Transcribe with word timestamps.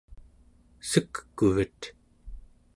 sek'kuvet 0.89 1.81